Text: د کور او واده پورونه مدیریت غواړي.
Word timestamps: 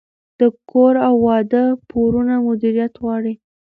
د 0.39 0.41
کور 0.69 0.93
او 1.07 1.15
واده 1.25 1.63
پورونه 1.89 2.33
مدیریت 2.47 2.93
غواړي. 3.03 3.33